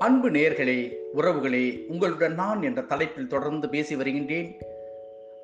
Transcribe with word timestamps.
அன்பு 0.00 0.30
நேர்களே 0.30 0.92
உறவுகளே 1.16 1.86
உங்களுடன் 1.88 2.34
நான் 2.34 2.62
என்ற 2.62 2.82
தலைப்பில் 2.82 3.26
தொடர்ந்து 3.26 3.68
பேசி 3.68 3.96
வருகின்றேன். 3.96 4.58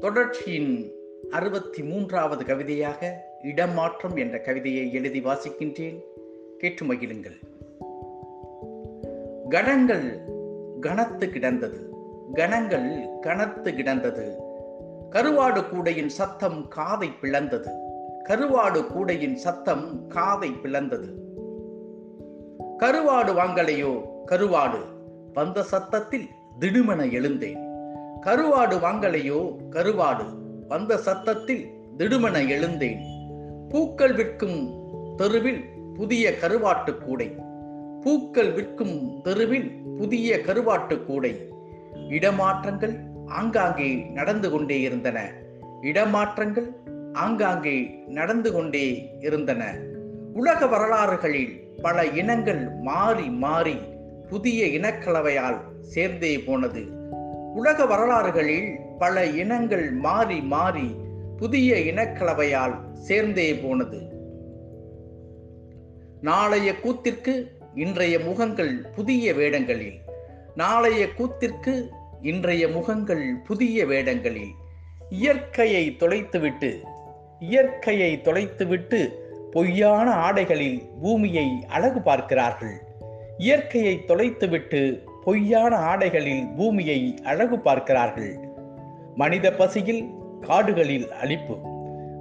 தொடர்ச்சியின் 0.00 0.92
அறுபத்தி 1.30 1.82
மூன்றாவது 1.82 2.44
கவிதையாக 2.44 3.22
இடமாற்றம் 3.42 4.16
என்ற 4.16 4.38
கவிதையை 4.38 4.92
எழுதி 4.92 5.20
வாசிக்கின்றேன். 5.20 6.00
கேட்டு 6.58 6.84
மகிழுங்கள். 6.84 7.40
கணங்கள் 9.48 10.20
கனத்து 10.80 11.28
கிடந்தது. 11.28 11.88
கணங்கள் 12.32 13.08
கனத்து 13.20 13.74
கிடந்தது. 13.74 14.36
கருவாடு 15.10 15.68
கூடையின் 15.68 16.08
சத்தம் 16.08 16.68
காதை 16.68 17.10
பிளந்தது. 17.22 17.70
கருவாடு 18.24 18.86
கூடையின் 18.86 19.36
சத்தம் 19.36 20.06
காதை 20.06 20.50
பிளந்தது. 20.50 21.24
கருவாடு 22.78 23.32
வாங்கலையோ? 23.32 24.02
கருவாடு. 24.26 24.78
வந்த 25.32 25.62
சத்தத்தில் 25.62 26.28
திடுமென 26.60 27.10
எழுந்தேன். 27.10 27.58
கருவாடு 28.22 28.78
வாங்கலையோ? 28.78 29.56
கருவாடு. 29.70 30.24
வந்த 30.68 30.96
சத்தத்தில் 30.96 31.66
திடுமென 31.98 32.48
எழுந்தேன். 32.48 32.98
பூக்கள் 33.68 34.12
விற்கும் 34.12 34.84
தெருவில் 35.16 35.64
புதிய 35.94 36.34
கருவாட்டு 36.40 36.98
கூடை. 36.98 37.34
பூக்கள் 38.00 38.52
விற்கும் 38.52 39.22
தெருவில் 39.22 39.70
புதிய 39.96 40.36
கருவாட்டு 40.36 41.04
கூடை. 41.04 41.48
இடமாற்றங்கள் 42.08 42.98
ஆங்காங்கே 43.26 43.94
நடந்து 43.94 44.50
கொண்டே 44.50 44.80
இருந்தன. 44.80 45.32
இடமாற்றங்கள் 45.82 46.70
ஆங்காங்கே 47.12 48.04
நடந்து 48.06 48.52
கொண்டே 48.52 49.08
இருந்தன. 49.20 49.76
உலக 50.36 50.66
வரலாறுகளில் 50.66 51.60
பல 51.82 52.06
இனங்கள் 52.06 52.68
மாறி 52.80 53.28
மாறி 53.28 53.76
புதிய 54.28 54.66
இனக்கலவையால் 54.66 55.58
சேர்ந்தே 55.82 56.38
போனது. 56.38 56.82
உலக 57.54 57.86
வரலாறுகளில் 57.86 58.76
பல 58.98 59.26
இனங்கள் 59.26 59.90
மாறி 59.90 60.40
மாறி 60.40 60.94
புதிய 61.36 61.74
இனக்கலவையால் 61.74 62.94
சேர்ந்தே 62.94 63.54
போனது. 63.54 64.00
நாளைய 66.20 66.72
கூத்திற்கு 66.72 67.50
இன்றைய 67.74 68.18
முகங்கள் 68.18 68.86
புதிய 68.96 69.34
வேடங்களில். 69.34 69.98
நாளைய 70.54 71.06
கூத்திற்கு 71.06 71.88
இன்றைய 72.22 72.68
முகங்கள் 72.68 73.36
புதிய 73.46 73.86
வேடங்களில். 73.86 74.52
இயற்கையை 75.10 75.96
தொலைத்துவிட்டு 76.00 76.76
இயற்கையை 77.38 78.20
தொலைத்துவிட்டு 78.24 79.24
பொய்யான 79.56 80.10
ஆடைகளில் 80.10 80.82
பூமியை 81.00 81.64
அழகு 81.68 82.00
பார்க்கிறார்கள். 82.00 82.82
இயற்கையை 83.38 84.04
தொலைத்துவிட்டு 84.08 85.02
பொய்யான 85.24 85.76
ஆடைகளில் 85.76 86.54
பூமியை 86.56 87.14
அழகு 87.24 87.58
பார்க்கிறார்கள். 87.58 88.38
மனித 89.14 89.52
பசியில் 89.52 90.10
காடுகளில் 90.40 91.08
அழிப்பு. 91.22 91.56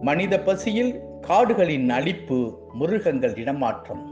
மனித 0.00 0.40
பசியில் 0.40 1.00
காடுகளின் 1.20 1.88
அழிப்பு 1.90 2.54
மிருகங்கள் 2.72 3.36
இடமாற்றம். 3.36 4.04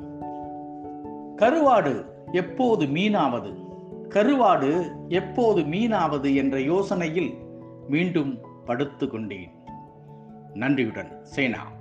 கருவாடு 1.36 2.04
எப்போது 2.32 2.86
மீனாவது? 2.86 3.54
கருவாடு 4.08 4.92
எப்போது 5.08 5.60
மீனாவது 5.60 6.34
என்ற 6.34 6.58
யோசனையில் 6.58 7.34
மீண்டும் 7.88 8.38
படுத்து 8.64 9.08
கொண்டேன் 9.08 9.50
நன்றியுடன் 10.54 11.24
சேனா. 11.24 11.78